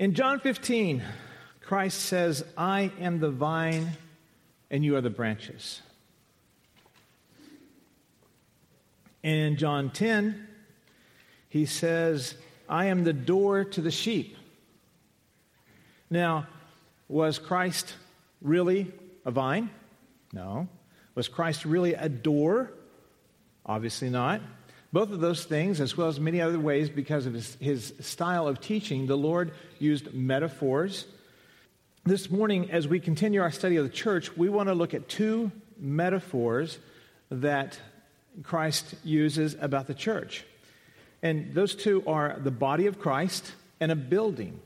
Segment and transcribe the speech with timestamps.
[0.00, 1.02] In John 15,
[1.60, 3.90] Christ says, I am the vine
[4.70, 5.82] and you are the branches.
[9.22, 10.48] In John 10,
[11.50, 12.34] he says,
[12.66, 14.38] I am the door to the sheep.
[16.08, 16.46] Now,
[17.06, 17.92] was Christ
[18.40, 18.90] really
[19.26, 19.68] a vine?
[20.32, 20.66] No.
[21.14, 22.72] Was Christ really a door?
[23.66, 24.40] Obviously not.
[24.92, 28.48] Both of those things, as well as many other ways, because of his, his style
[28.48, 31.06] of teaching, the Lord used metaphors.
[32.04, 35.08] This morning, as we continue our study of the church, we want to look at
[35.08, 36.78] two metaphors
[37.30, 37.78] that
[38.42, 40.44] Christ uses about the church.
[41.22, 44.58] And those two are the body of Christ and a building.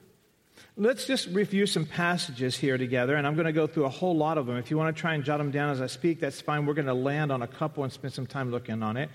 [0.77, 4.17] Let's just review some passages here together, and I'm going to go through a whole
[4.17, 4.57] lot of them.
[4.57, 6.65] If you want to try and jot them down as I speak, that's fine.
[6.65, 9.11] We're going to land on a couple and spend some time looking on it.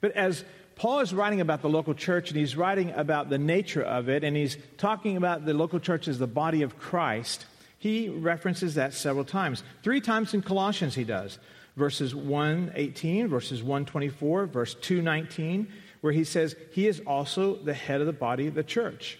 [0.00, 0.44] But as
[0.76, 4.24] Paul is writing about the local church, and he's writing about the nature of it,
[4.24, 7.44] and he's talking about the local church as the body of Christ,
[7.78, 9.62] he references that several times.
[9.82, 11.38] Three times in Colossians, he does.
[11.76, 15.68] Verses 118, verses 124, verse 219,
[16.00, 19.18] where he says, He is also the head of the body of the church.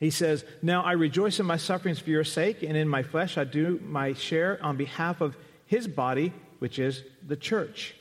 [0.00, 3.38] He says, Now I rejoice in my sufferings for your sake, and in my flesh
[3.38, 7.94] I do my share on behalf of his body, which is the church.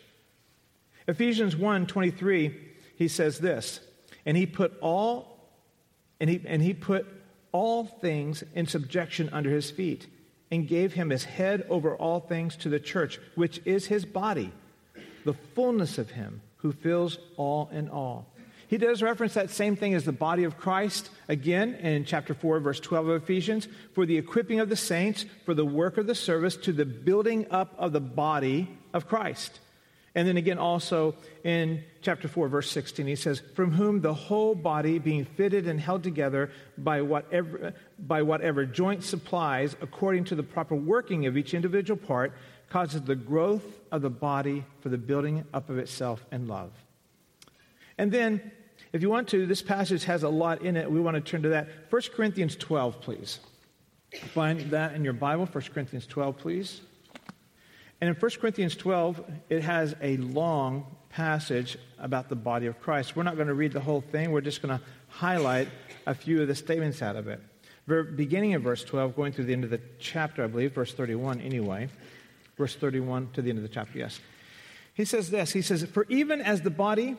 [1.09, 2.55] Ephesians 1 23,
[2.95, 3.79] he says this,
[4.27, 5.39] and he put all
[6.19, 7.07] and he, and he put
[7.51, 10.05] all things in subjection under his feet,
[10.51, 14.51] and gave him his head over all things to the church, which is his body,
[15.25, 18.27] the fullness of him who fills all in all.
[18.67, 22.59] He does reference that same thing as the body of Christ again in chapter 4,
[22.59, 26.13] verse 12 of Ephesians for the equipping of the saints, for the work of the
[26.13, 29.59] service, to the building up of the body of Christ.
[30.15, 34.55] And then again, also in chapter 4, verse 16, he says, From whom the whole
[34.55, 40.43] body, being fitted and held together by whatever, by whatever joint supplies, according to the
[40.43, 42.33] proper working of each individual part,
[42.69, 46.71] causes the growth of the body for the building up of itself in love.
[47.97, 48.51] And then,
[48.93, 50.89] if you want to, this passage has a lot in it.
[50.89, 51.67] We want to turn to that.
[51.89, 53.39] 1 Corinthians 12, please.
[54.33, 56.81] Find that in your Bible, 1 Corinthians 12, please.
[58.01, 63.15] And in 1 Corinthians 12, it has a long passage about the body of Christ.
[63.15, 65.67] We're not going to read the whole thing, we're just going to highlight
[66.05, 67.41] a few of the statements out of it.
[68.15, 71.41] Beginning in verse 12, going through the end of the chapter, I believe, verse 31
[71.41, 71.89] anyway.
[72.55, 74.19] Verse 31 to the end of the chapter, yes.
[74.93, 77.17] He says this He says, For even as the body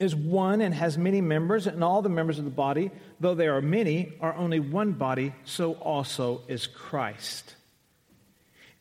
[0.00, 2.90] is one and has many members, and all the members of the body,
[3.20, 7.54] though they are many, are only one body, so also is Christ.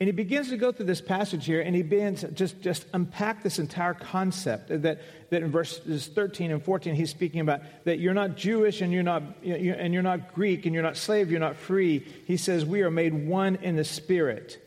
[0.02, 3.44] And he begins to go through this passage here and he begins just, just unpack
[3.44, 8.16] this entire concept that, that in verses 13 and 14 he's speaking about that you're
[8.16, 11.56] not Jewish and you're not, and you're not Greek and you're not slave, you're not
[11.56, 12.00] free.
[12.26, 14.60] He says, We are made one in the Spirit.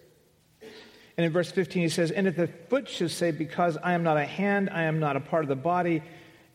[1.17, 4.05] And in verse 15 he says, And if the foot should say, Because I am
[4.05, 6.05] not a hand, I am not a part of the body,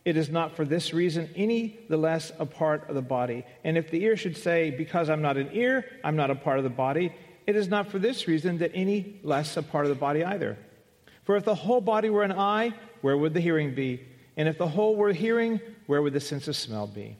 [0.06, 3.44] it is not for this reason any the less a part of the body.
[3.62, 6.56] And if the ear should say, Because I'm not an ear, I'm not a part
[6.56, 7.12] of the body,
[7.46, 10.58] it is not for this reason that any less a part of the body either.
[11.24, 14.02] For if the whole body were an eye, where would the hearing be?
[14.36, 17.16] And if the whole were hearing, where would the sense of smell be?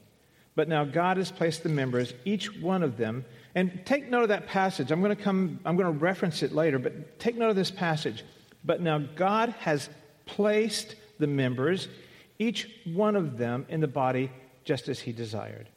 [0.55, 4.29] But now God has placed the members, each one of them, and take note of
[4.29, 4.91] that passage.
[4.91, 7.71] I'm going to come, I'm going to reference it later, but take note of this
[7.71, 8.25] passage.
[8.65, 9.89] But now God has
[10.27, 11.89] placed the members,
[12.39, 14.31] each one of them, in the body
[14.65, 15.69] just as he desired.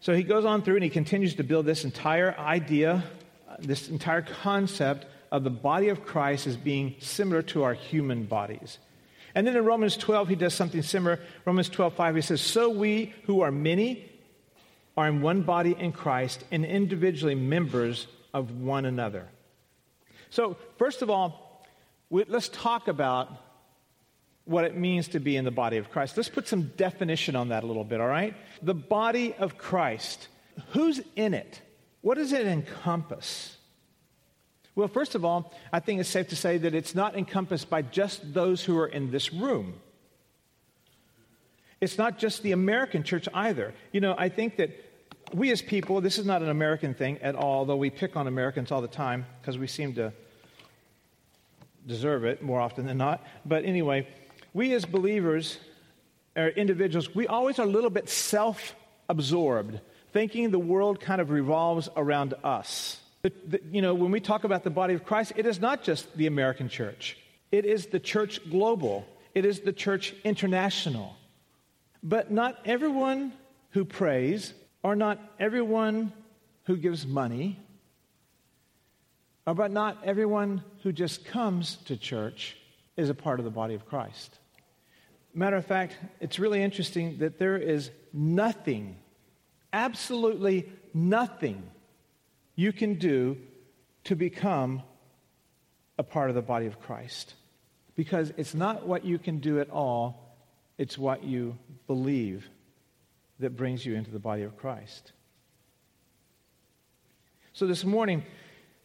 [0.00, 3.04] So he goes on through and he continues to build this entire idea,
[3.48, 8.24] uh, this entire concept of the body of Christ as being similar to our human
[8.24, 8.78] bodies.
[9.34, 11.20] And then in Romans 12, he does something similar.
[11.44, 14.10] Romans 12, 5, he says, So we who are many
[14.96, 19.26] are in one body in Christ and individually members of one another.
[20.30, 21.64] So, first of all,
[22.10, 23.30] let's talk about
[24.46, 26.16] what it means to be in the body of Christ.
[26.16, 28.34] Let's put some definition on that a little bit, all right?
[28.62, 30.28] The body of Christ.
[30.68, 31.60] Who's in it?
[32.00, 33.56] What does it encompass?
[34.76, 37.82] Well, first of all, I think it's safe to say that it's not encompassed by
[37.82, 39.74] just those who are in this room.
[41.80, 43.74] It's not just the American church either.
[43.92, 44.70] You know, I think that
[45.32, 48.26] we as people, this is not an American thing at all, though we pick on
[48.26, 50.12] Americans all the time because we seem to
[51.86, 53.26] deserve it more often than not.
[53.44, 54.06] But anyway,
[54.56, 55.58] we as believers
[56.34, 58.74] or individuals, we always are a little bit self
[59.06, 59.78] absorbed,
[60.14, 62.98] thinking the world kind of revolves around us.
[63.20, 65.82] But, the, you know, when we talk about the body of Christ, it is not
[65.82, 67.18] just the American church,
[67.52, 71.14] it is the church global, it is the church international.
[72.02, 73.34] But not everyone
[73.72, 76.14] who prays, or not everyone
[76.64, 77.60] who gives money,
[79.46, 82.56] or but not everyone who just comes to church
[82.96, 84.38] is a part of the body of Christ.
[85.36, 88.96] Matter of fact, it's really interesting that there is nothing,
[89.70, 91.62] absolutely nothing,
[92.54, 93.36] you can do
[94.04, 94.82] to become
[95.98, 97.34] a part of the body of Christ.
[97.96, 100.38] Because it's not what you can do at all,
[100.78, 102.48] it's what you believe
[103.38, 105.12] that brings you into the body of Christ.
[107.52, 108.24] So this morning,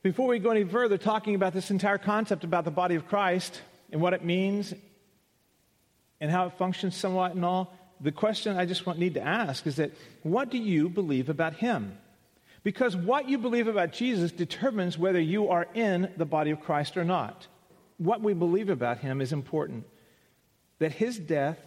[0.04, 3.62] before we go any further talking about this entire concept about the body of Christ
[3.90, 4.74] and what it means
[6.22, 9.68] and how it functions somewhat and all, the question I just want, need to ask
[9.68, 9.92] is that
[10.24, 11.98] what do you believe about him?
[12.64, 16.96] Because what you believe about Jesus determines whether you are in the body of Christ
[16.96, 17.48] or not.
[17.98, 19.86] What we believe about him is important.
[20.80, 21.58] That his death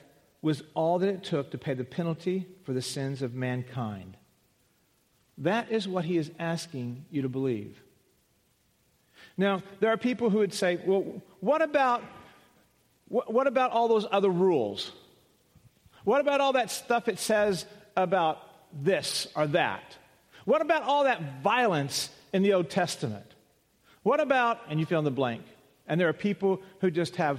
[0.41, 4.17] was all that it took to pay the penalty for the sins of mankind.
[5.39, 7.83] That is what he is asking you to believe.
[9.37, 12.05] Now, there are people who would say, well, what about,
[13.14, 14.90] what, what about all those other rules?
[16.02, 17.64] What about all that stuff it says
[17.96, 18.38] about
[18.72, 19.84] this or that?
[20.46, 23.25] What about all that violence in the Old Testament?
[24.02, 25.44] What about, and you fill in the blank,
[25.87, 27.38] and there are people who just have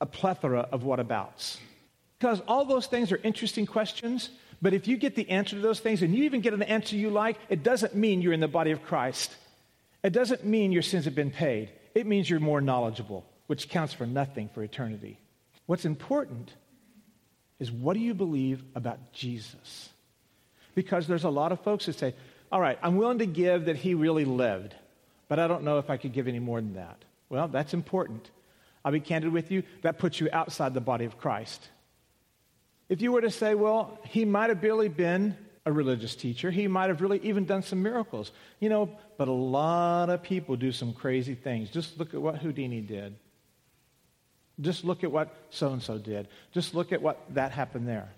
[0.00, 1.58] a plethora of whatabouts.
[2.20, 4.30] Because all those things are interesting questions,
[4.62, 6.94] but if you get the answer to those things and you even get an answer
[6.94, 9.34] you like, it doesn't mean you're in the body of Christ.
[10.04, 11.70] It doesn't mean your sins have been paid.
[11.96, 15.18] It means you're more knowledgeable, which counts for nothing for eternity.
[15.66, 16.54] What's important
[17.58, 19.88] is what do you believe about Jesus?
[20.76, 22.14] Because there's a lot of folks that say,
[22.52, 24.76] all right, I'm willing to give that he really lived,
[25.26, 27.04] but I don't know if I could give any more than that.
[27.28, 28.30] Well, that's important.
[28.84, 31.70] I'll be candid with you, that puts you outside the body of Christ.
[32.88, 35.36] If you were to say, well, he might have barely been
[35.66, 38.30] a religious teacher, he might have really even done some miracles,
[38.60, 41.68] you know, but a lot of people do some crazy things.
[41.68, 43.16] Just look at what Houdini did.
[44.60, 46.28] Just look at what so and so did.
[46.52, 48.08] Just look at what that happened there.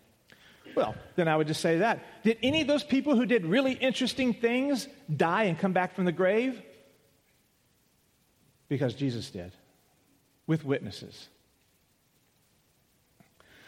[0.74, 2.22] Well, then I would just say that.
[2.24, 6.04] Did any of those people who did really interesting things die and come back from
[6.04, 6.60] the grave?
[8.68, 9.52] Because Jesus did,
[10.46, 11.28] with witnesses.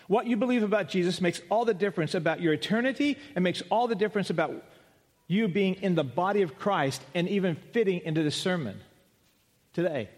[0.06, 3.86] What you believe about Jesus makes all the difference about your eternity and makes all
[3.86, 4.64] the difference about
[5.26, 8.80] you being in the body of Christ and even fitting into the sermon
[9.72, 10.08] today.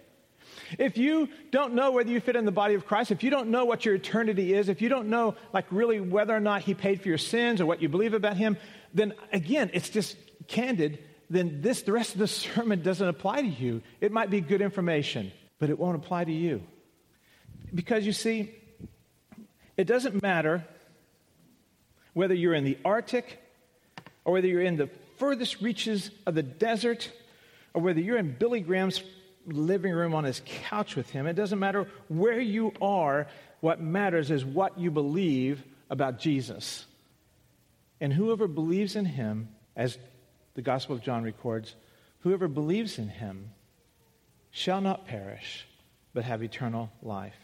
[0.79, 3.51] If you don't know whether you fit in the body of Christ, if you don't
[3.51, 6.75] know what your eternity is, if you don't know, like, really whether or not He
[6.75, 8.57] paid for your sins or what you believe about Him,
[8.95, 10.17] then again, it's just
[10.49, 10.99] candid.
[11.29, 13.83] Then this, the rest of the sermon doesn't apply to you.
[14.01, 16.63] It might be good information, but it won't apply to you.
[17.75, 18.55] Because you see,
[19.77, 20.65] it doesn't matter
[22.15, 23.43] whether you're in the Arctic
[24.25, 27.11] or whether you're in the furthest reaches of the desert
[27.75, 29.03] or whether you're in Billy Graham's
[29.47, 31.27] living room on his couch with him.
[31.27, 33.27] It doesn't matter where you are.
[33.61, 36.87] What matters is what you believe about Jesus.
[38.01, 39.99] And whoever believes in him, as
[40.55, 41.75] the Gospel of John records,
[42.21, 43.51] whoever believes in him
[44.51, 45.67] shall not perish,
[46.13, 47.37] but have eternal life.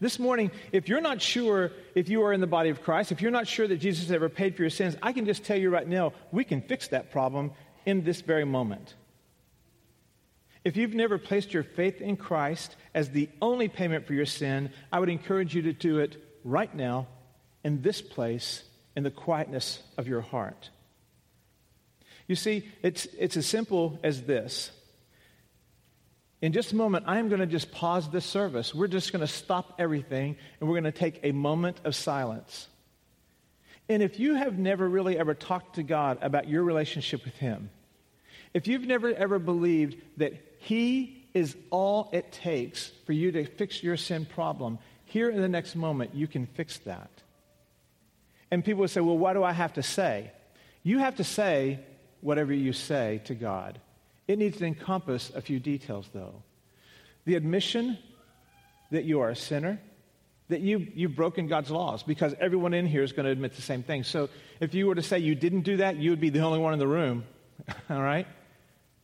[0.00, 3.22] This morning, if you're not sure if you are in the body of Christ, if
[3.22, 5.70] you're not sure that Jesus ever paid for your sins, I can just tell you
[5.70, 7.52] right now, we can fix that problem
[7.86, 8.94] in this very moment.
[10.64, 14.70] If you've never placed your faith in Christ as the only payment for your sin,
[14.92, 17.08] I would encourage you to do it right now,
[17.64, 18.62] in this place,
[18.96, 20.70] in the quietness of your heart.
[22.26, 24.70] You see, it's, it's as simple as this.
[26.40, 28.74] In just a moment, I'm going to just pause this service.
[28.74, 32.68] We're just going to stop everything and we're going to take a moment of silence.
[33.88, 37.70] And if you have never really ever talked to God about your relationship with Him,
[38.54, 43.82] if you've never ever believed that he is all it takes for you to fix
[43.82, 44.78] your sin problem.
[45.06, 47.10] Here in the next moment, you can fix that.
[48.50, 50.30] And people would say, well, what do I have to say?
[50.84, 51.80] You have to say
[52.20, 53.80] whatever you say to God.
[54.28, 56.44] It needs to encompass a few details, though.
[57.24, 57.98] The admission
[58.92, 59.80] that you are a sinner,
[60.48, 63.62] that you, you've broken God's laws, because everyone in here is going to admit the
[63.62, 64.04] same thing.
[64.04, 64.28] So
[64.60, 66.72] if you were to say you didn't do that, you would be the only one
[66.72, 67.24] in the room,
[67.90, 68.28] all right?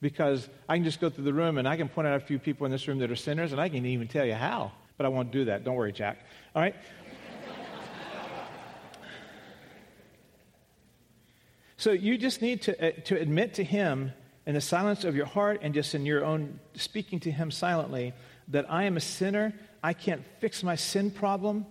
[0.00, 2.38] Because I can just go through the room and I can point out a few
[2.38, 4.73] people in this room that are sinners and I can even tell you how.
[4.97, 5.64] But I won't do that.
[5.64, 6.19] Don't worry, Jack.
[6.55, 6.75] All right?
[11.76, 14.12] so you just need to, uh, to admit to Him
[14.47, 18.14] in the silence of your heart and just in your own speaking to Him silently
[18.49, 19.55] that I am a sinner.
[19.83, 21.67] I can't fix my sin problem.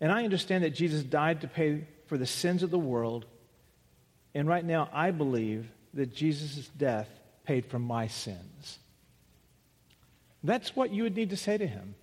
[0.00, 3.26] And I understand that Jesus died to pay for the sins of the world.
[4.34, 7.08] And right now, I believe that Jesus' death
[7.44, 8.78] paid for my sins.
[10.44, 11.94] That's what you would need to say to him.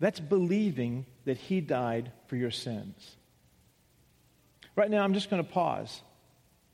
[0.00, 3.16] That's believing that he died for your sins.
[4.76, 6.00] Right now, I'm just going to pause,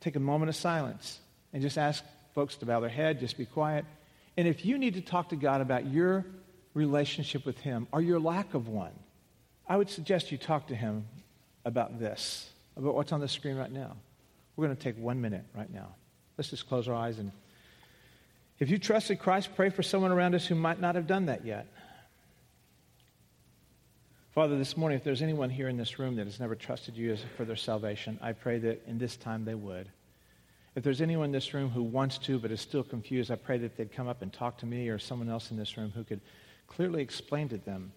[0.01, 1.19] take a moment of silence,
[1.53, 3.85] and just ask folks to bow their head, just be quiet.
[4.37, 6.25] And if you need to talk to God about your
[6.75, 8.93] relationship with him or your lack of one,
[9.67, 11.07] I would suggest you talk to him
[11.65, 13.97] about this, about what's on the screen right now.
[14.57, 15.95] We're going to take one minute right now.
[16.37, 17.31] Let's just close our eyes and
[18.59, 21.45] if you trusted Christ, pray for someone around us who might not have done that
[21.45, 21.67] yet.
[24.35, 27.17] Father, this morning, if there's anyone here in this room that has never trusted you
[27.37, 29.89] for their salvation, I pray that in this time they would.
[30.75, 33.59] If there's anyone in this room who wants to but is still confused, I pray
[33.59, 36.05] that they'd come up and talk to me or someone else in this room who
[36.05, 36.21] could
[36.67, 37.93] clearly explain to them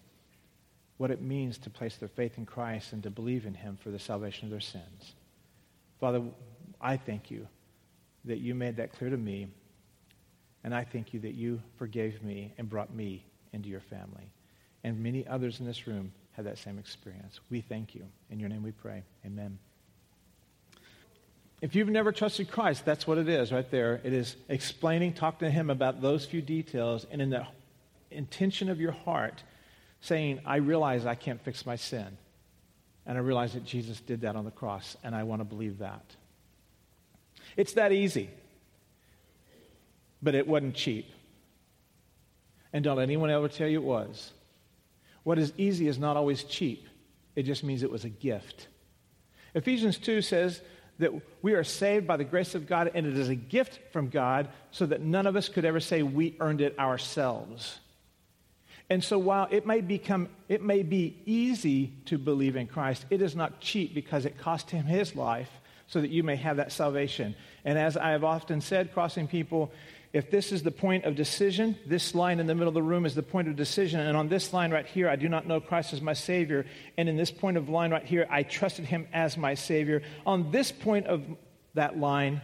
[0.96, 3.90] what it means to place their faith in Christ and to believe in Him for
[3.90, 5.14] the salvation of their sins.
[6.00, 6.22] Father,
[6.80, 7.46] I thank you
[8.24, 9.48] that you made that clear to me
[10.64, 14.30] and I thank you that you forgave me and brought me into your family.
[14.84, 17.40] And many others in this room had that same experience.
[17.50, 18.04] We thank you.
[18.30, 19.02] In your name we pray.
[19.24, 19.58] Amen.
[21.60, 24.00] If you've never trusted Christ, that's what it is right there.
[24.02, 27.46] It is explaining, talking to Him about those few details, and in the
[28.10, 29.42] intention of your heart,
[30.00, 32.16] saying, I realize I can't fix my sin.
[33.10, 35.78] And I realize that Jesus did that on the cross, and I want to believe
[35.78, 36.04] that.
[37.56, 38.30] It's that easy
[40.22, 41.10] but it wasn't cheap.
[42.72, 44.32] And don't let anyone ever tell you it was.
[45.22, 46.86] What is easy is not always cheap,
[47.36, 48.68] it just means it was a gift.
[49.54, 50.60] Ephesians 2 says
[50.98, 51.12] that
[51.42, 54.48] we are saved by the grace of God, and it is a gift from God
[54.70, 57.78] so that none of us could ever say we earned it ourselves.
[58.90, 63.22] And so while it may become it may be easy to believe in Christ, it
[63.22, 65.48] is not cheap because it cost him his life
[65.86, 67.36] so that you may have that salvation.
[67.64, 69.72] And as I have often said, crossing people,
[70.12, 73.06] if this is the point of decision, this line in the middle of the room
[73.06, 74.00] is the point of decision.
[74.00, 76.66] And on this line right here, I do not know Christ as my Savior.
[76.96, 80.02] And in this point of line right here, I trusted Him as my Savior.
[80.26, 81.24] On this point of
[81.74, 82.42] that line,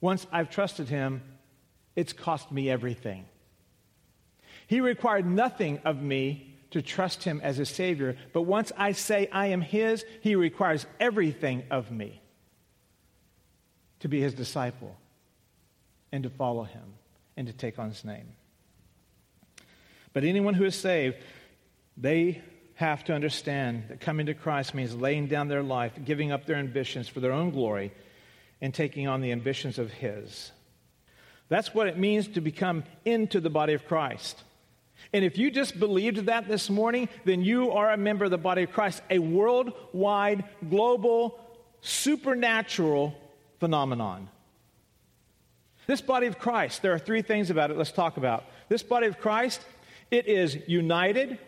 [0.00, 1.22] once I've trusted Him,
[1.96, 3.26] it's cost me everything.
[4.66, 8.16] He required nothing of me to trust Him as a Savior.
[8.32, 12.20] But once I say I am His, He requires everything of me
[14.00, 14.96] to be His disciple
[16.12, 16.94] and to follow him
[17.36, 18.28] and to take on his name.
[20.12, 21.16] But anyone who is saved,
[21.96, 22.42] they
[22.76, 26.56] have to understand that coming to Christ means laying down their life, giving up their
[26.56, 27.92] ambitions for their own glory,
[28.60, 30.52] and taking on the ambitions of His.
[31.48, 34.42] That's what it means to become into the body of Christ.
[35.12, 38.38] And if you just believed that this morning, then you are a member of the
[38.38, 41.38] body of Christ, a worldwide, global,
[41.80, 43.16] supernatural
[43.60, 44.28] phenomenon.
[45.86, 48.44] This body of Christ, there are three things about it let's talk about.
[48.68, 49.60] This body of Christ,
[50.10, 51.38] it is united,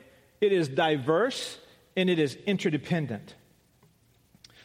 [0.40, 1.58] it is diverse,
[1.96, 3.34] and it is interdependent.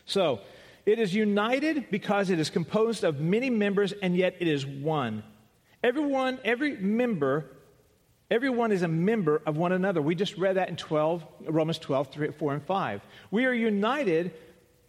[0.06, 0.42] So,
[0.86, 5.24] it is united because it is composed of many members and yet it is one.
[5.82, 7.46] Everyone, every member,
[8.34, 10.02] everyone is a member of one another.
[10.02, 13.02] We just read that in 12, Romans 12, 3, 4, and 5.
[13.30, 14.34] We are united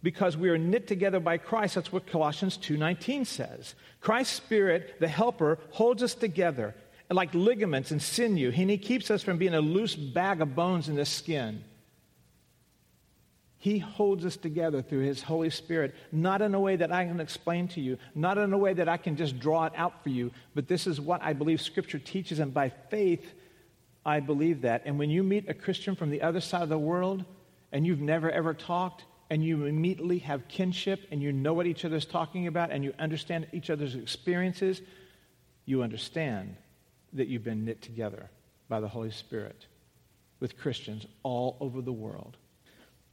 [0.01, 1.75] because we are knit together by Christ.
[1.75, 3.75] That's what Colossians 2:19 says.
[4.01, 6.73] Christ's spirit, the helper, holds us together
[7.11, 10.89] like ligaments and sinew, and he keeps us from being a loose bag of bones
[10.89, 11.63] in the skin.
[13.65, 17.19] He holds us together through His Holy Spirit, not in a way that I can
[17.19, 20.09] explain to you, not in a way that I can just draw it out for
[20.09, 23.25] you, but this is what I believe Scripture teaches, and by faith,
[24.05, 24.83] I believe that.
[24.85, 27.25] And when you meet a Christian from the other side of the world
[27.71, 31.85] and you've never ever talked, and you immediately have kinship and you know what each
[31.85, 34.79] other's talking about and you understand each other's experiences,
[35.65, 36.55] you understand
[37.13, 38.29] that you've been knit together
[38.69, 39.65] by the Holy Spirit
[40.39, 42.37] with Christians all over the world.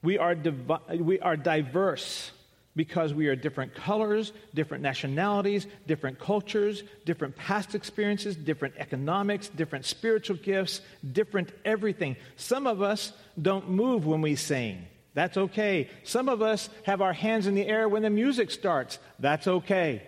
[0.03, 2.33] We are, divi- we are diverse
[2.75, 9.85] because we are different colors, different nationalities, different cultures, different past experiences, different economics, different
[9.85, 10.81] spiritual gifts,
[11.13, 12.17] different everything.
[12.37, 14.87] Some of us don't move when we sing.
[15.15, 15.91] That's okay.
[16.05, 18.99] Some of us have our hands in the air when the music starts.
[19.19, 20.03] That's okay.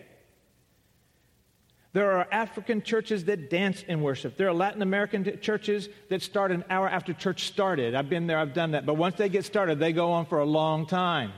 [1.95, 4.37] There are African churches that dance in worship.
[4.37, 7.95] There are Latin American churches that start an hour after church started.
[7.95, 8.85] I've been there, I've done that.
[8.85, 11.33] But once they get started, they go on for a long time.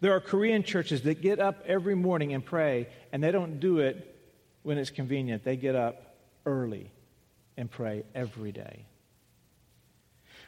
[0.00, 3.78] There are Korean churches that get up every morning and pray, and they don't do
[3.78, 4.12] it
[4.64, 5.44] when it's convenient.
[5.44, 6.90] They get up early
[7.56, 8.86] and pray every day.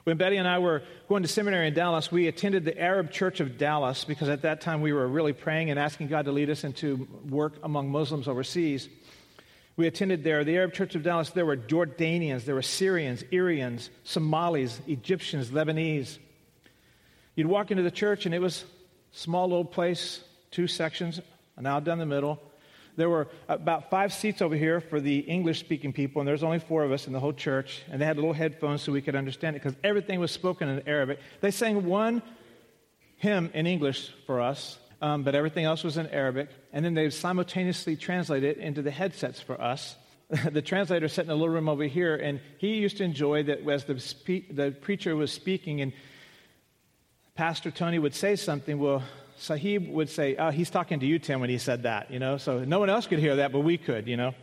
[0.05, 3.41] When Betty and I were going to seminary in Dallas, we attended the Arab Church
[3.41, 6.51] of Dallas because at that time we were really praying and asking God to lead
[6.51, 8.89] us into work among Muslims overseas.
[9.77, 11.31] We attended there, the Arab Church of Dallas.
[11.31, 16.19] There were Jordanians, there were Syrians, Irians, Somalis, Egyptians, Lebanese.
[17.35, 21.19] You'd walk into the church and it was a small little place, two sections,
[21.57, 22.41] an aisle down the middle.
[22.97, 26.61] There were about five seats over here for the English speaking people, and there's only
[26.61, 27.83] four of us in the whole church.
[27.91, 30.89] And they had little headphones so we could understand it because everything was spoken in
[30.89, 31.19] Arabic.
[31.41, 32.23] They sang one
[33.17, 36.49] hymn in English for us, um, but everything else was in Arabic.
[36.73, 39.97] And then they simultaneously translated it into the headsets for us.
[40.53, 43.69] the translator sat in a little room over here, and he used to enjoy that
[43.69, 45.93] as the, spe- the preacher was speaking, and
[47.35, 49.03] Pastor Tony would say something, well,
[49.37, 52.37] Sahib would say, oh, he's talking to you, Tim, when he said that, you know?
[52.37, 54.35] So no one else could hear that, but we could, you know?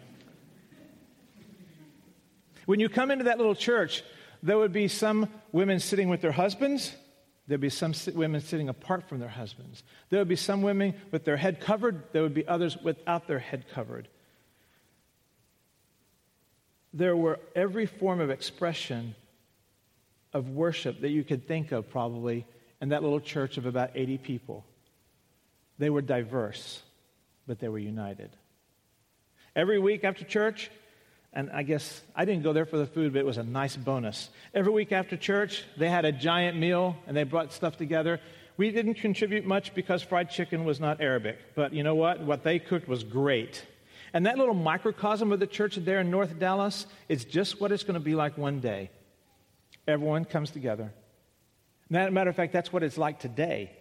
[2.65, 4.03] When you come into that little church,
[4.43, 6.95] there would be some women sitting with their husbands.
[7.47, 9.83] There'd be some women sitting apart from their husbands.
[10.09, 12.03] There would be some women with their head covered.
[12.11, 14.07] There would be others without their head covered.
[16.93, 19.15] There were every form of expression
[20.33, 22.45] of worship that you could think of, probably,
[22.79, 24.65] in that little church of about 80 people.
[25.81, 26.79] They were diverse,
[27.47, 28.29] but they were united.
[29.55, 30.69] Every week after church,
[31.33, 33.77] and I guess I didn't go there for the food, but it was a nice
[33.77, 34.29] bonus.
[34.53, 38.19] Every week after church, they had a giant meal and they brought stuff together.
[38.57, 42.21] We didn't contribute much because fried chicken was not Arabic, but you know what?
[42.21, 43.65] What they cooked was great.
[44.13, 47.83] And that little microcosm of the church there in North Dallas is just what it's
[47.83, 48.91] going to be like one day.
[49.87, 50.93] Everyone comes together.
[51.89, 53.71] Now, Matter of fact, that's what it's like today.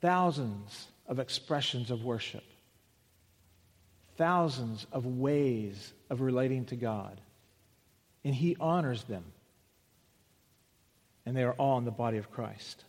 [0.00, 2.44] Thousands of expressions of worship,
[4.16, 7.20] thousands of ways of relating to God.
[8.24, 9.24] And He honors them.
[11.26, 12.84] And they are all in the body of Christ.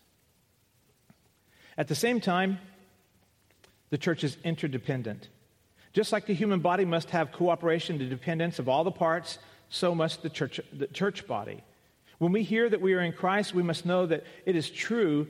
[1.77, 2.59] At the same time,
[3.89, 5.27] the church is interdependent.
[5.93, 9.37] Just like the human body must have cooperation and dependence of all the parts,
[9.69, 11.63] so must the church, the church body.
[12.17, 15.27] When we hear that we are in Christ, we must know that it is true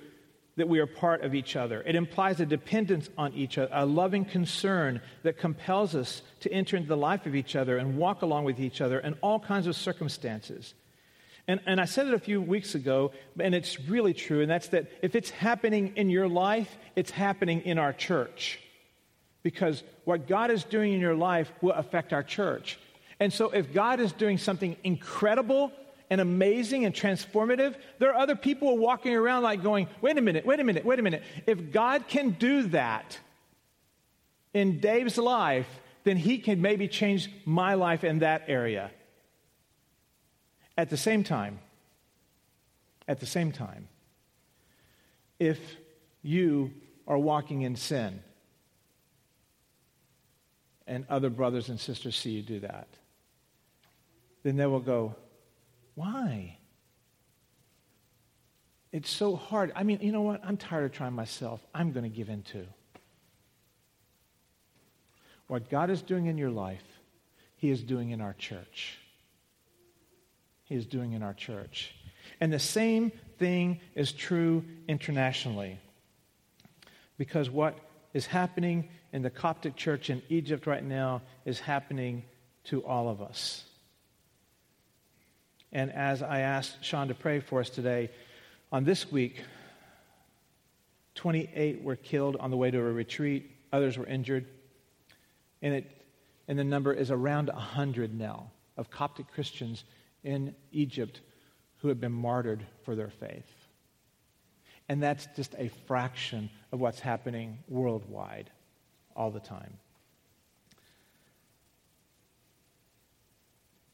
[0.58, 1.82] that we are part of each other.
[1.86, 6.76] It implies a dependence on each other, a loving concern that compels us to enter
[6.76, 9.68] into the life of each other and walk along with each other in all kinds
[9.68, 10.74] of circumstances.
[11.48, 14.70] And, and I said it a few weeks ago, and it's really true, and that's
[14.70, 18.60] that if it's happening in your life, it's happening in our church.
[19.44, 22.78] Because what God is doing in your life will affect our church.
[23.20, 25.72] And so if God is doing something incredible
[26.12, 30.46] and amazing and transformative, there are other people walking around like going, wait a minute,
[30.46, 31.24] wait a minute, wait a minute.
[31.48, 33.18] If God can do that
[34.54, 35.70] in Dave's life,
[36.04, 38.92] then he can maybe change my life in that area.
[40.78, 41.60] At the same time,
[43.08, 43.88] at the same time,
[45.40, 45.60] if
[46.24, 46.74] you
[47.08, 48.22] are walking in sin
[50.86, 52.90] and other brothers and sisters see you do that,
[54.44, 55.16] then they will go,
[55.96, 56.58] why?
[58.92, 59.72] It's so hard.
[59.76, 60.42] I mean, you know what?
[60.44, 61.66] I'm tired of trying myself.
[61.74, 62.68] I'm going to give in too.
[65.48, 66.84] What God is doing in your life,
[67.58, 68.98] He is doing in our church.
[70.64, 71.94] He is doing in our church.
[72.40, 75.80] And the same thing is true internationally.
[77.18, 77.78] Because what
[78.14, 82.24] is happening in the Coptic church in Egypt right now is happening
[82.66, 83.66] to all of us.
[85.72, 88.10] And as I asked Sean to pray for us today,
[88.72, 89.42] on this week,
[91.16, 94.46] 28 were killed on the way to a retreat, others were injured.
[95.62, 95.92] And, it,
[96.48, 99.84] and the number is around 100 now of Coptic Christians
[100.24, 101.22] in Egypt
[101.78, 103.50] who have been martyred for their faith.
[104.90, 108.50] And that's just a fraction of what's happening worldwide
[109.16, 109.74] all the time.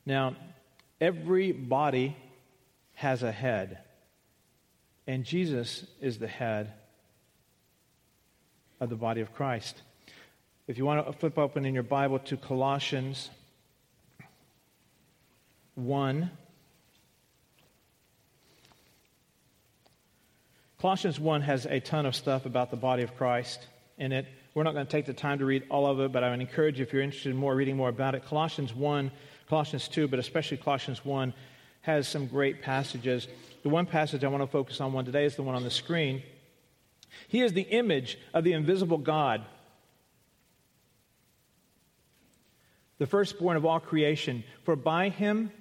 [0.06, 0.36] Now,
[1.00, 2.16] Every body
[2.94, 3.80] has a head,
[5.06, 6.74] and Jesus is the head
[8.80, 9.82] of the body of Christ.
[10.68, 13.30] If you want to flip open in your Bible to Colossians
[15.76, 16.32] 1.
[20.82, 23.66] Colossians 1 has a ton of stuff about the body of Christ
[24.00, 24.26] in it.
[24.56, 26.42] We're not going to take the time to read all of it, but I would
[26.42, 28.26] encourage you if you're interested in more reading more about it.
[28.26, 29.12] Colossians 1
[29.50, 31.34] Colossians 2, but especially Colossians 1,
[31.82, 33.28] has some great passages.
[33.64, 35.72] The one passage I want to focus on one today is the one on the
[35.72, 36.22] screen.
[37.28, 39.44] He is the image of the invisible God,
[42.98, 44.44] the firstborn of all creation.
[44.64, 45.52] For by him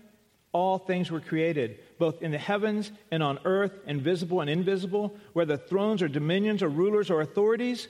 [0.53, 5.17] all things were created, both in the heavens and on earth, and visible and invisible,
[5.33, 7.89] whether thrones or dominions or rulers or authorities.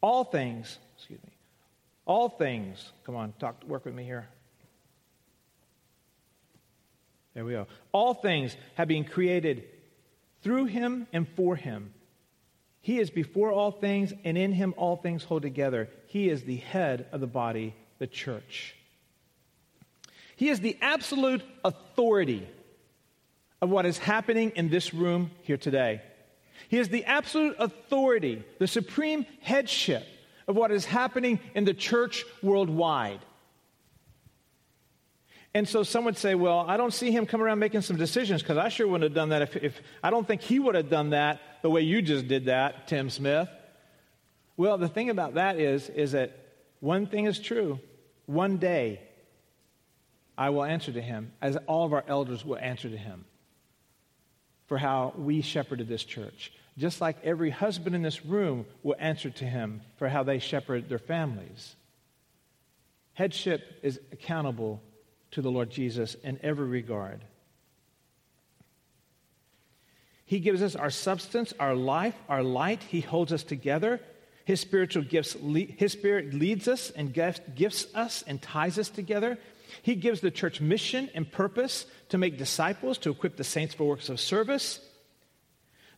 [0.00, 0.78] All things,
[2.10, 4.28] all things, come on, talk, work with me here.
[7.34, 7.68] There we go.
[7.92, 9.62] All things have been created
[10.42, 11.94] through him and for him.
[12.80, 15.88] He is before all things, and in him all things hold together.
[16.08, 18.74] He is the head of the body, the church.
[20.34, 22.44] He is the absolute authority
[23.62, 26.02] of what is happening in this room here today.
[26.68, 30.04] He is the absolute authority, the supreme headship
[30.50, 33.20] of what is happening in the church worldwide.
[35.54, 38.42] And so some would say, well, I don't see him come around making some decisions
[38.42, 40.90] because I sure wouldn't have done that if, if I don't think he would have
[40.90, 43.48] done that the way you just did that, Tim Smith.
[44.56, 46.36] Well, the thing about that is, is that
[46.80, 47.78] one thing is true.
[48.26, 49.00] One day
[50.36, 53.24] I will answer to him, as all of our elders will answer to him,
[54.66, 56.52] for how we shepherded this church.
[56.78, 60.88] Just like every husband in this room will answer to him for how they shepherd
[60.88, 61.74] their families.
[63.14, 64.80] Headship is accountable
[65.32, 67.24] to the Lord Jesus in every regard.
[70.24, 72.82] He gives us our substance, our life, our light.
[72.84, 74.00] He holds us together.
[74.44, 75.36] His spiritual gifts,
[75.76, 79.38] His Spirit leads us and gifts us and ties us together.
[79.82, 83.84] He gives the church mission and purpose to make disciples, to equip the saints for
[83.84, 84.80] works of service.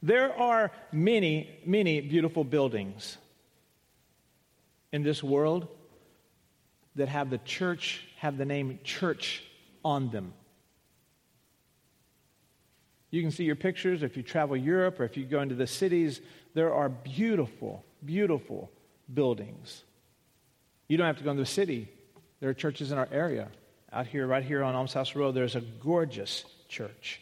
[0.03, 3.17] There are many, many beautiful buildings
[4.93, 5.69] in this world
[6.97, 9.43] that have the church, have the name church
[9.85, 10.35] on them.
[13.11, 15.67] You can see your pictures if you travel Europe or if you go into the
[15.67, 16.21] cities.
[16.55, 18.71] There are beautiful, beautiful
[19.13, 19.85] buildings.
[20.89, 21.89] You don't have to go into the city,
[22.41, 23.49] there are churches in our area
[23.93, 27.21] out here, right here on Alms House Road, there's a gorgeous church.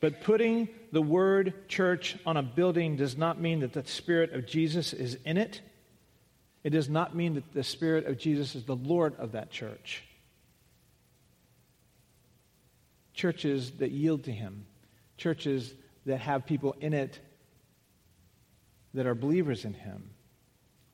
[0.00, 4.46] But putting the word church on a building does not mean that the Spirit of
[4.46, 5.60] Jesus is in it.
[6.64, 10.02] It does not mean that the Spirit of Jesus is the Lord of that church.
[13.12, 14.64] Churches that yield to Him,
[15.18, 15.74] churches
[16.06, 17.18] that have people in it
[18.94, 20.10] that are believers in Him,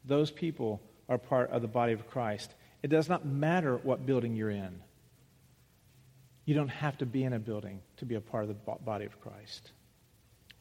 [0.04, 2.52] those people are part of the body of Christ.
[2.82, 4.80] It does not matter what building you're in.
[6.46, 8.54] You don't have to be in a building to be a part of the
[8.84, 9.72] body of Christ.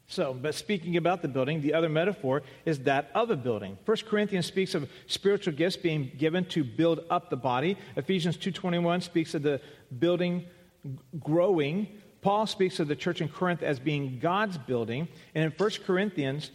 [0.07, 3.77] So, but speaking about the building, the other metaphor is that of a building.
[3.85, 7.77] 1 Corinthians speaks of spiritual gifts being given to build up the body.
[7.95, 9.61] Ephesians 2:21 speaks of the
[9.97, 10.45] building
[11.19, 11.87] growing.
[12.21, 15.07] Paul speaks of the church in Corinth as being God's building.
[15.33, 16.51] And in 1 Corinthians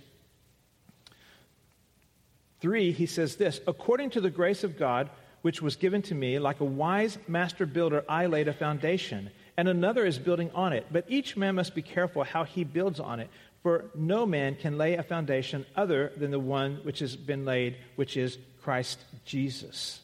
[2.61, 5.11] 3, he says this, according to the grace of God,
[5.43, 9.69] which was given to me, like a wise master builder, I laid a foundation, and
[9.69, 10.87] another is building on it.
[10.91, 13.31] But each man must be careful how he builds on it,
[13.63, 17.77] for no man can lay a foundation other than the one which has been laid,
[17.97, 20.01] which is Christ Jesus.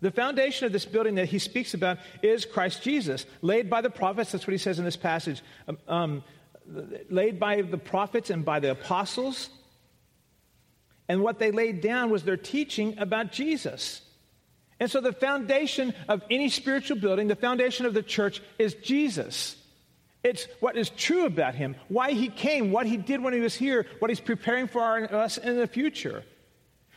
[0.00, 3.90] The foundation of this building that he speaks about is Christ Jesus, laid by the
[3.90, 4.32] prophets.
[4.32, 5.42] That's what he says in this passage.
[5.66, 6.24] Um, um,
[7.08, 9.48] laid by the prophets and by the apostles.
[11.08, 14.02] And what they laid down was their teaching about Jesus.
[14.78, 19.56] And so, the foundation of any spiritual building, the foundation of the church, is Jesus.
[20.22, 23.54] It's what is true about him, why he came, what he did when he was
[23.54, 26.24] here, what he's preparing for our, us in the future.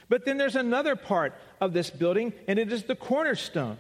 [0.10, 3.78] But then there's another part of this building, and it is the cornerstone.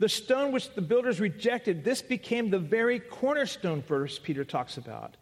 [0.00, 5.16] The stone which the builders rejected, this became the very cornerstone, First Peter talks about.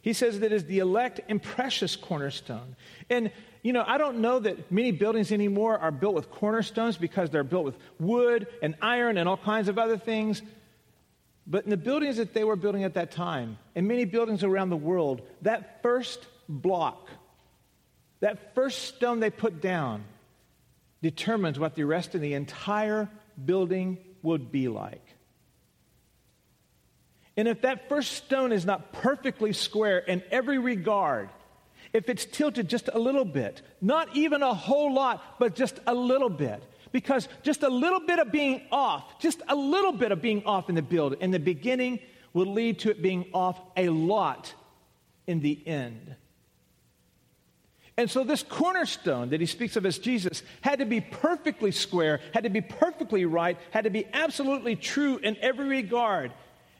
[0.00, 2.76] He says that is the elect and precious cornerstone.
[3.10, 3.32] And
[3.66, 7.42] you know, I don't know that many buildings anymore are built with cornerstones because they're
[7.42, 10.40] built with wood and iron and all kinds of other things.
[11.48, 14.70] But in the buildings that they were building at that time, and many buildings around
[14.70, 17.08] the world, that first block,
[18.20, 20.04] that first stone they put down,
[21.02, 23.08] determines what the rest of the entire
[23.44, 25.04] building would be like.
[27.36, 31.30] And if that first stone is not perfectly square in every regard,
[31.96, 35.94] if it's tilted just a little bit, not even a whole lot, but just a
[35.94, 36.62] little bit.
[36.92, 40.68] Because just a little bit of being off, just a little bit of being off
[40.68, 42.00] in the build in the beginning
[42.34, 44.52] will lead to it being off a lot
[45.26, 46.16] in the end.
[47.96, 52.20] And so, this cornerstone that he speaks of as Jesus had to be perfectly square,
[52.34, 56.32] had to be perfectly right, had to be absolutely true in every regard.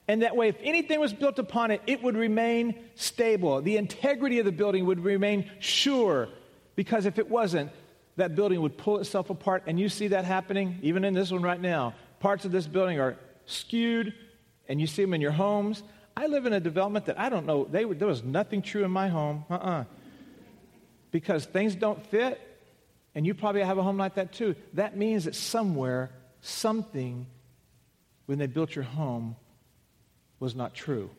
[0.09, 3.61] And that way, if anything was built upon it, it would remain stable.
[3.61, 6.29] The integrity of the building would remain sure.
[6.77, 7.73] Because if it wasn't,
[8.17, 9.65] that building would pull itself apart.
[9.67, 11.95] And you see that happening even in this one right now.
[12.21, 13.17] parts of this building are
[13.47, 14.15] skewed,
[14.69, 15.83] and you see them in your homes.
[16.17, 18.91] I live in a development that I don't know, they, there was nothing true in
[18.91, 19.45] my home.
[19.51, 19.85] Uh uh
[21.11, 22.41] Because things don't fit,
[23.15, 24.55] and you probably have a home like that too.
[24.75, 27.27] That means that somewhere, something,
[28.27, 29.37] when they built your home,
[30.41, 31.11] was not true.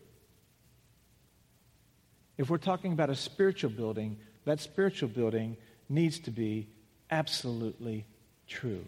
[2.38, 5.58] If we're talking about a spiritual building, that spiritual building
[5.90, 6.68] needs to be
[7.10, 8.06] absolutely
[8.48, 8.86] true.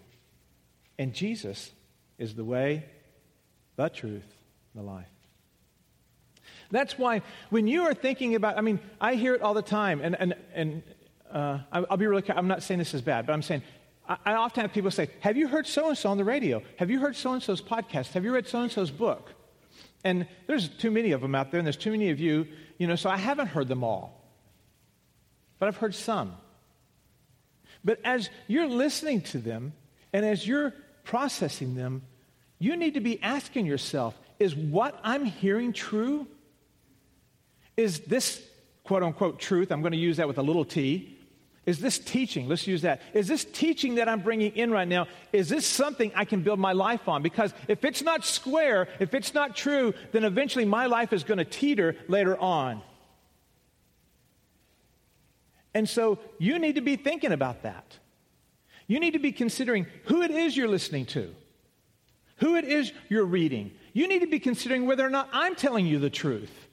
[0.97, 1.71] And Jesus
[2.17, 2.85] is the way,
[3.75, 4.27] the truth,
[4.75, 5.07] the life.
[6.71, 10.01] That's why when you are thinking about, I mean, I hear it all the time,
[10.01, 10.83] and, and, and
[11.31, 13.63] uh, I'll be really, I'm not saying this is bad, but I'm saying,
[14.07, 16.61] I, I often have people say, Have you heard so and so on the radio?
[16.77, 18.13] Have you heard so and so's podcast?
[18.13, 19.31] Have you read so and so's book?
[20.03, 22.87] And there's too many of them out there, and there's too many of you, you
[22.87, 24.23] know, so I haven't heard them all.
[25.57, 26.35] But I've heard some.
[27.83, 29.73] But as you're listening to them,
[30.13, 32.03] and as you're processing them,
[32.59, 36.25] you need to be asking yourself is what I'm hearing true?
[37.75, 38.41] Is this
[38.83, 39.71] quote unquote truth?
[39.71, 41.18] I'm going to use that with a little t.
[41.69, 42.49] Is this teaching?
[42.49, 42.99] Let's use that.
[43.13, 45.05] Is this teaching that I'm bringing in right now?
[45.31, 47.21] Is this something I can build my life on?
[47.21, 51.37] Because if it's not square, if it's not true, then eventually my life is going
[51.37, 52.81] to teeter later on.
[55.75, 57.99] And so you need to be thinking about that.
[58.87, 61.35] You need to be considering who it is you're listening to,
[62.37, 63.73] who it is you're reading.
[63.93, 66.68] You need to be considering whether or not I'm telling you the truth.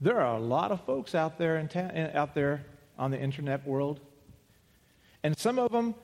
[0.00, 2.64] There are a lot of folks out there, in ta- out there
[2.98, 4.00] on the internet world,
[5.22, 5.94] and some of them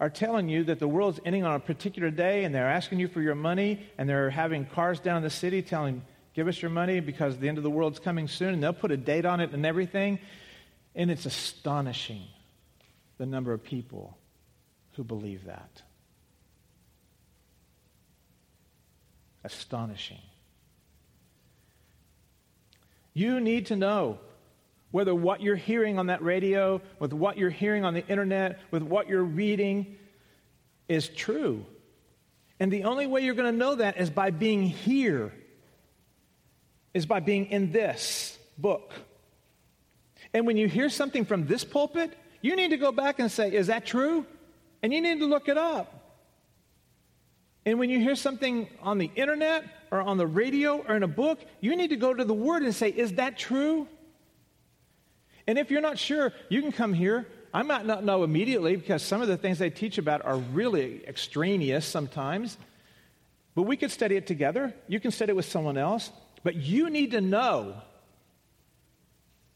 [0.00, 3.08] are telling you that the world's ending on a particular day, and they're asking you
[3.08, 6.02] for your money, and they're having cars down in the city telling,
[6.32, 8.90] "Give us your money because the end of the world's coming soon," and they'll put
[8.90, 10.18] a date on it and everything,
[10.94, 12.26] and it's astonishing
[13.18, 14.18] the number of people
[14.92, 15.82] who believe that.
[19.44, 20.22] Astonishing.
[23.14, 24.18] You need to know
[24.90, 28.82] whether what you're hearing on that radio, with what you're hearing on the internet, with
[28.82, 29.96] what you're reading
[30.88, 31.64] is true.
[32.60, 35.32] And the only way you're going to know that is by being here,
[36.92, 38.92] is by being in this book.
[40.32, 43.52] And when you hear something from this pulpit, you need to go back and say,
[43.52, 44.26] Is that true?
[44.82, 46.04] And you need to look it up.
[47.66, 51.08] And when you hear something on the internet or on the radio or in a
[51.08, 53.86] book, you need to go to the Word and say, Is that true?
[55.46, 57.28] And if you're not sure, you can come here.
[57.52, 61.06] I might not know immediately because some of the things they teach about are really
[61.06, 62.58] extraneous sometimes.
[63.54, 64.74] But we could study it together.
[64.88, 66.10] You can study it with someone else.
[66.42, 67.76] But you need to know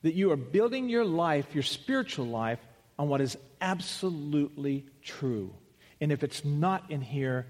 [0.03, 2.61] that you are building your life, your spiritual life,
[2.97, 5.53] on what is absolutely true.
[6.01, 7.47] And if it's not in here,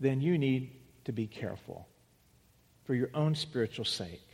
[0.00, 0.70] then you need
[1.04, 1.86] to be careful
[2.84, 4.26] for your own spiritual sake.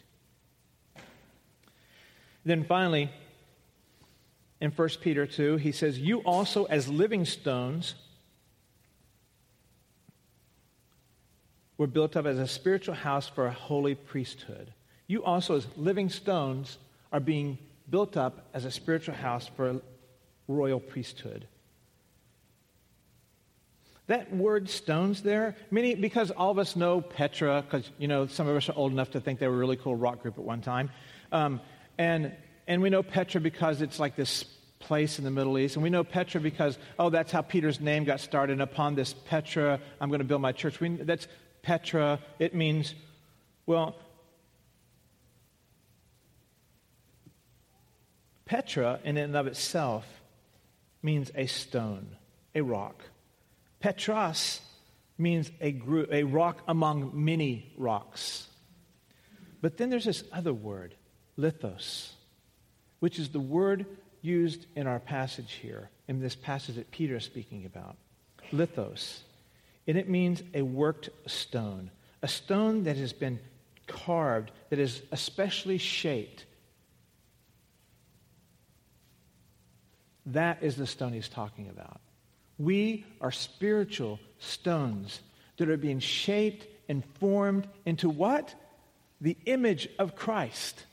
[2.44, 3.10] Then finally,
[4.60, 7.94] in 1 Peter 2, he says, You also, as living stones,
[11.76, 14.72] were built up as a spiritual house for a holy priesthood.
[15.06, 16.78] You also, as living stones,
[17.12, 17.58] are being
[17.88, 19.80] built up as a spiritual house for a
[20.48, 21.46] royal priesthood.
[24.08, 28.48] That word stones there, many, because all of us know Petra, because you know some
[28.48, 30.44] of us are old enough to think they were a really cool rock group at
[30.44, 30.90] one time,
[31.30, 31.60] um,
[31.98, 32.32] and
[32.66, 34.44] and we know Petra because it's like this
[34.78, 38.04] place in the Middle East, and we know Petra because oh that's how Peter's name
[38.04, 38.54] got started.
[38.54, 40.80] And upon this Petra, I'm going to build my church.
[40.80, 41.28] We, that's
[41.60, 42.18] Petra.
[42.38, 42.94] It means
[43.66, 43.94] well.
[48.46, 50.06] Petra, in and of itself,
[51.02, 52.16] means a stone,
[52.54, 53.02] a rock.
[53.80, 54.60] Petros
[55.16, 58.48] means a, group, a rock among many rocks.
[59.60, 60.94] But then there's this other word,
[61.36, 62.10] lithos,
[63.00, 63.86] which is the word
[64.22, 67.96] used in our passage here, in this passage that Peter is speaking about.
[68.52, 69.20] Lithos.
[69.86, 71.90] And it means a worked stone,
[72.22, 73.40] a stone that has been
[73.86, 76.44] carved, that is especially shaped.
[80.26, 82.00] That is the stone he's talking about.
[82.58, 85.20] We are spiritual stones
[85.58, 88.54] that are being shaped and formed into what?
[89.20, 90.84] The image of Christ.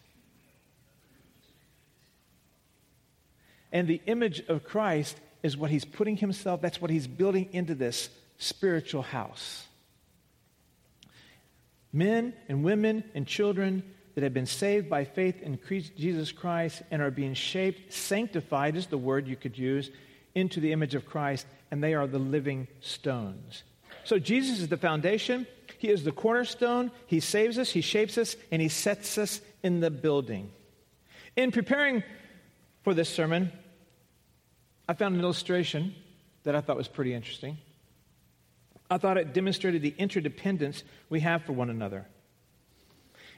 [3.71, 7.75] And the image of Christ is what he's putting himself, that's what he's building into
[7.75, 9.65] this spiritual house.
[11.93, 13.83] Men and women and children
[14.15, 15.59] that have been saved by faith in
[15.97, 19.91] Jesus Christ and are being shaped, sanctified is the word you could use,
[20.35, 23.63] into the image of Christ, and they are the living stones.
[24.03, 25.47] So Jesus is the foundation,
[25.79, 29.79] He is the cornerstone, He saves us, He shapes us, and He sets us in
[29.79, 30.51] the building.
[31.35, 32.03] In preparing
[32.83, 33.51] for this sermon,
[34.87, 35.95] I found an illustration
[36.43, 37.57] that I thought was pretty interesting.
[38.89, 42.05] I thought it demonstrated the interdependence we have for one another.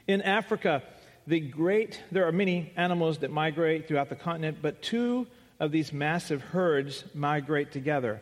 [0.06, 0.82] In Africa,
[1.26, 5.26] the great, there are many animals that migrate throughout the continent, but two
[5.60, 8.20] of these massive herds migrate together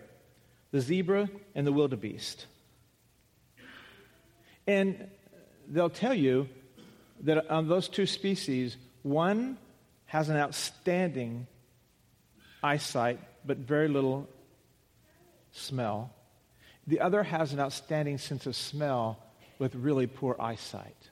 [0.73, 2.47] the zebra and the wildebeest.
[4.67, 5.09] And
[5.69, 6.49] they'll tell you
[7.21, 9.59] that on those two species, one
[10.07, 11.47] has an outstanding
[12.63, 14.29] eyesight, but very little
[15.53, 16.13] smell.
[16.87, 19.19] The other has an outstanding sense of smell
[19.59, 21.11] with really poor eyesight.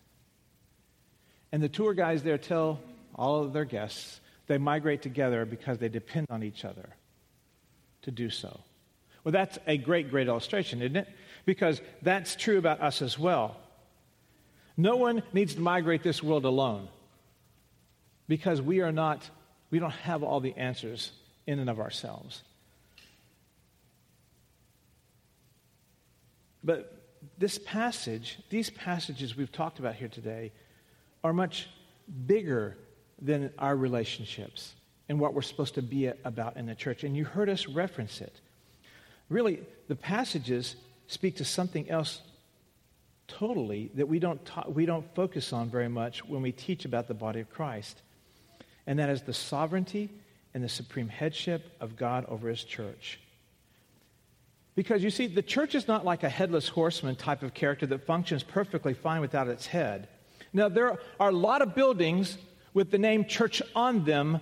[1.52, 2.80] And the tour guides there tell
[3.14, 6.88] all of their guests they migrate together because they depend on each other
[8.02, 8.60] to do so.
[9.22, 11.08] Well, that's a great, great illustration, isn't it?
[11.46, 13.56] Because that's true about us as well.
[14.76, 16.88] No one needs to migrate this world alone
[18.28, 19.28] because we are not,
[19.70, 21.12] we don't have all the answers
[21.46, 22.42] in and of ourselves.
[26.62, 26.90] But
[27.38, 30.52] this passage, these passages we've talked about here today,
[31.22, 31.68] are much
[32.26, 32.76] bigger
[33.24, 34.74] than our relationships
[35.08, 37.02] and what we're supposed to be about in the church.
[37.02, 38.40] And you heard us reference it.
[39.28, 40.76] Really, the passages
[41.08, 42.20] speak to something else
[43.26, 47.08] totally that we don't, ta- we don't focus on very much when we teach about
[47.08, 48.02] the body of Christ.
[48.86, 50.10] And that is the sovereignty
[50.52, 53.18] and the supreme headship of God over his church.
[54.74, 58.06] Because you see, the church is not like a headless horseman type of character that
[58.06, 60.08] functions perfectly fine without its head.
[60.52, 62.36] Now, there are a lot of buildings
[62.74, 64.40] with the name church on them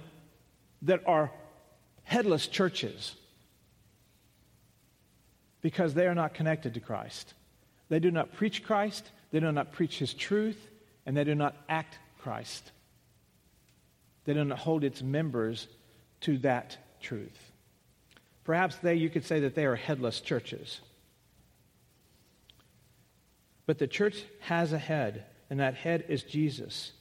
[0.80, 1.30] that are
[2.02, 3.14] headless churches
[5.60, 7.34] because they are not connected to Christ.
[7.88, 10.58] They do not preach Christ, they do not preach his truth,
[11.06, 12.72] and they do not act Christ.
[14.24, 15.68] They do not hold its members
[16.22, 17.52] to that truth.
[18.44, 20.80] Perhaps they, you could say that they are headless churches.
[23.66, 26.92] But the church has a head, and that head is Jesus.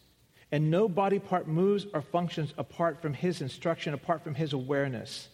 [0.52, 5.30] And no body part moves or functions apart from his instruction, apart from his awareness.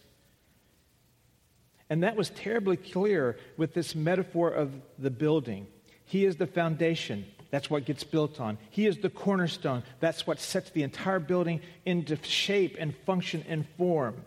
[1.90, 5.66] And that was terribly clear with this metaphor of the building.
[6.04, 7.26] He is the foundation.
[7.50, 8.58] That's what gets built on.
[8.70, 9.82] He is the cornerstone.
[10.00, 14.22] That's what sets the entire building into shape and function and form.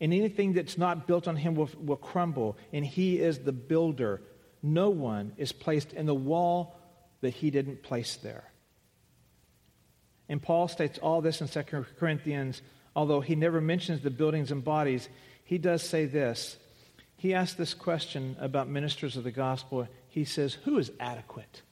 [0.00, 2.56] And anything that's not built on him will, will crumble.
[2.72, 4.20] And he is the builder.
[4.62, 6.76] No one is placed in the wall
[7.22, 8.44] that he didn't place there.
[10.28, 12.62] And Paul states all this in 2 Corinthians
[12.94, 15.08] although he never mentions the buildings and bodies,
[15.44, 16.56] he does say this.
[17.16, 19.88] He asks this question about ministers of the gospel.
[20.08, 21.62] He says, Who is adequate?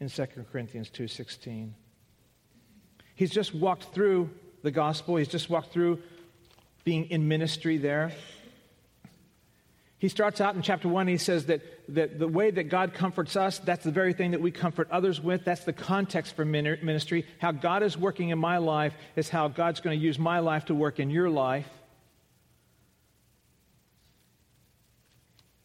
[0.00, 1.70] In 2 Corinthians 2:16.
[3.14, 4.30] He's just walked through
[4.62, 5.16] the gospel.
[5.16, 6.00] He's just walked through
[6.82, 8.12] being in ministry there.
[9.98, 13.36] He starts out in chapter 1, he says that, that the way that God comforts
[13.36, 15.44] us, that's the very thing that we comfort others with.
[15.44, 17.26] That's the context for ministry.
[17.38, 20.66] How God is working in my life is how God's going to use my life
[20.66, 21.68] to work in your life.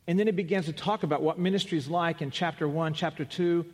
[0.07, 3.25] And then he begins to talk about what ministry is like in chapter 1, chapter
[3.25, 3.65] 2.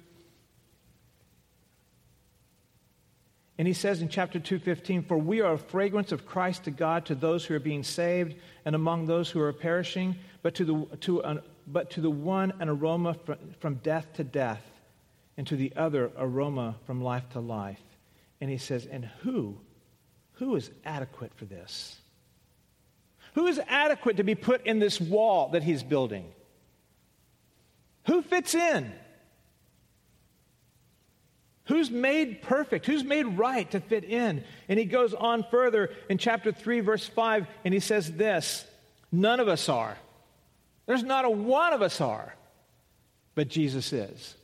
[3.60, 7.06] And he says in chapter 2:15, "For we are a fragrance of Christ to God
[7.06, 10.98] to those who are being saved and among those who are perishing, but to the,
[11.02, 13.15] to an, but to the one an aroma
[13.60, 14.63] from, death to death,
[15.38, 17.82] and to the other aroma from life to life."
[18.41, 19.60] And he says, "And who
[20.34, 21.99] who is adequate for this?
[23.34, 26.32] Who is adequate to be put in this wall that he's building?
[28.06, 28.93] Who fits in?"
[31.65, 32.86] Who's made perfect?
[32.86, 34.43] Who's made right to fit in?
[34.68, 38.66] And he goes on further in chapter 3, verse 5, and he says this
[39.11, 39.97] None of us are.
[40.86, 42.36] There's not a one of us are,
[43.36, 44.36] but Jesus is.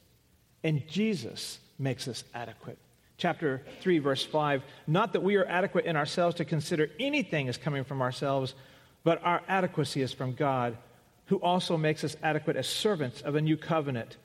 [0.64, 2.78] And Jesus makes us adequate.
[3.18, 7.58] Chapter 3, verse 5 Not that we are adequate in ourselves to consider anything as
[7.58, 8.56] coming from ourselves,
[9.04, 10.78] but our adequacy is from God,
[11.26, 14.18] who also makes us adequate as servants of a new covenant,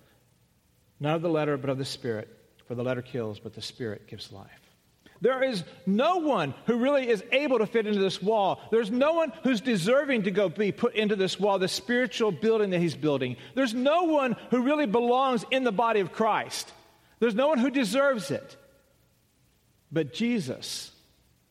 [1.01, 2.29] not of the letter, but of the Spirit.
[2.67, 4.64] For the letter kills, but the Spirit gives life.
[5.21, 8.61] There is no one who really is able to fit into this wall.
[8.71, 12.71] There's no one who's deserving to go be put into this wall, the spiritual building
[12.71, 13.37] that he's building.
[13.55, 16.71] There's no one who really belongs in the body of Christ.
[17.21, 18.57] There's no one who deserves it.
[19.91, 20.91] But Jesus,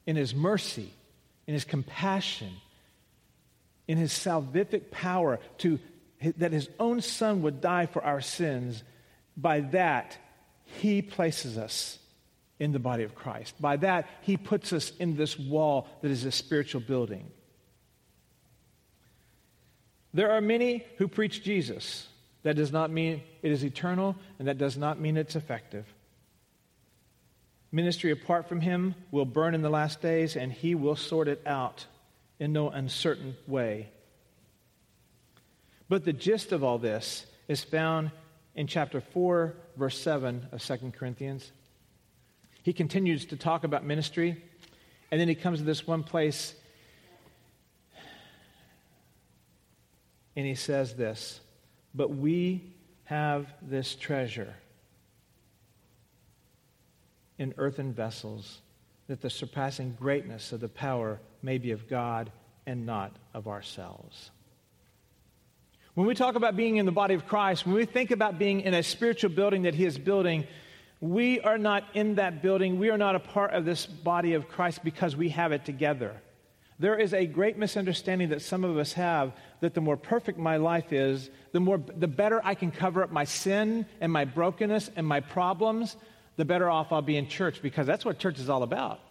[0.05, 0.91] in his mercy,
[1.47, 2.51] in his compassion,
[3.88, 5.80] in his salvific power to
[6.38, 8.84] that his own son would die for our sins,
[9.36, 10.18] by that
[10.64, 11.99] he places us
[12.59, 13.59] in the body of Christ.
[13.59, 17.29] By that he puts us in this wall that is a spiritual building.
[20.13, 22.07] There are many who preach Jesus.
[22.43, 25.85] That does not mean it is eternal, and that does not mean it's effective.
[27.71, 31.41] Ministry apart from him will burn in the last days, and he will sort it
[31.45, 31.85] out
[32.39, 33.89] in no uncertain way.
[35.89, 38.11] But the gist of all this is found
[38.55, 41.51] in chapter 4, verse 7 of 2 Corinthians.
[42.64, 44.41] He continues to talk about ministry,
[45.11, 46.55] and then he comes to this one place,
[50.36, 51.41] and he says this
[51.93, 54.55] But we have this treasure
[57.38, 58.61] in earthen vessels,
[59.07, 62.32] that the surpassing greatness of the power may be of God
[62.66, 64.32] and not of ourselves.
[65.95, 68.61] When we talk about being in the body of Christ, when we think about being
[68.61, 70.47] in a spiritual building that He is building,
[71.03, 72.79] we are not in that building.
[72.79, 76.15] We are not a part of this body of Christ because we have it together.
[76.79, 80.55] There is a great misunderstanding that some of us have that the more perfect my
[80.55, 84.91] life is, the, more, the better I can cover up my sin and my brokenness
[84.95, 85.97] and my problems,
[86.37, 89.01] the better off I'll be in church because that's what church is all about.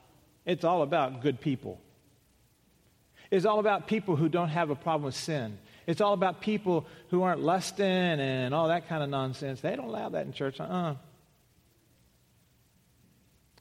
[0.46, 1.78] It's all about good people.
[3.30, 5.58] It's all about people who don't have a problem with sin.
[5.86, 9.60] It's all about people who aren't lusting and all that kind of nonsense.
[9.60, 10.58] They don't allow that in church.
[10.58, 10.94] Uh-uh.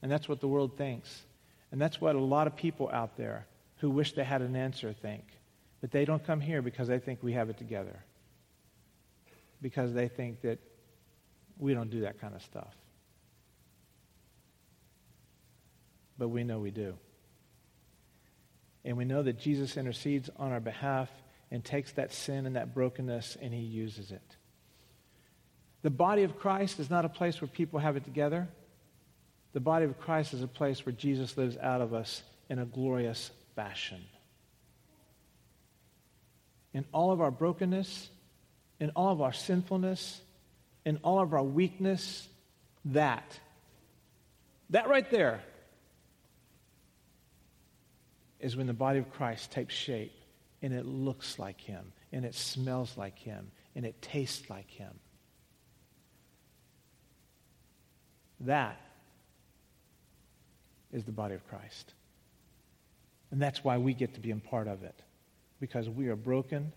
[0.02, 1.24] And that's what the world thinks.
[1.72, 3.45] And that's what a lot of people out there
[3.78, 5.24] who wish they had an answer think.
[5.80, 7.99] But they don't come here because they think we have it together.
[9.62, 10.60] Because they think that
[11.58, 12.74] we don't do that kind of stuff.
[16.18, 16.95] But we know we do.
[18.84, 21.10] And we know that Jesus intercedes on our behalf
[21.52, 24.38] and takes that sin and that brokenness and he uses it.
[25.84, 28.47] The body of Christ is not a place where people have it together.
[29.54, 32.66] The body of Christ is a place where Jesus lives out of us in a
[32.66, 34.02] glorious fashion.
[36.74, 38.10] In all of our brokenness,
[38.80, 40.22] in all of our sinfulness,
[40.86, 42.28] in all of our weakness,
[42.86, 43.39] that,
[44.70, 45.41] that right there
[48.39, 50.14] is when the body of Christ takes shape
[50.62, 54.93] and it looks like him, and it smells like him, and it tastes like him.
[58.41, 58.80] That
[60.92, 61.94] is the body of Christ.
[63.32, 65.00] And that's why we get to be a part of it.
[65.60, 66.74] Because we are broken,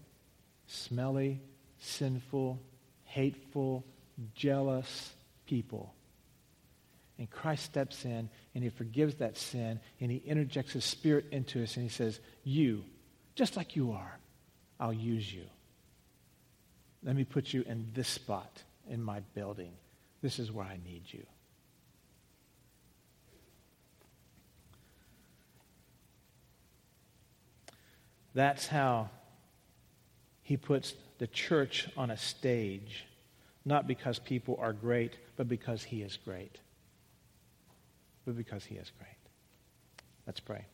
[0.66, 1.40] smelly,
[1.78, 2.60] sinful,
[3.04, 3.84] hateful,
[4.34, 5.12] jealous
[5.46, 5.94] people.
[7.18, 11.62] And Christ steps in and he forgives that sin and he interjects his spirit into
[11.62, 12.84] us and he says, You,
[13.34, 14.18] just like you are,
[14.80, 15.44] I'll use you.
[17.04, 19.72] Let me put you in this spot in my building.
[20.22, 21.24] This is where I need you.
[28.34, 29.10] That's how
[30.42, 33.06] he puts the church on a stage,
[33.64, 36.58] not because people are great, but because he is great.
[38.26, 39.08] But because he is great.
[40.26, 40.66] Let's pray.